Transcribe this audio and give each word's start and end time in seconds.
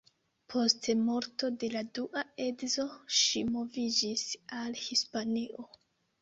Post 0.51 0.87
morto 1.09 1.49
de 1.63 1.69
la 1.73 1.83
dua 1.99 2.23
edzo 2.45 2.87
ŝi 3.19 3.43
moviĝis 3.59 4.25
al 4.63 4.75
Hispanio. 4.87 5.69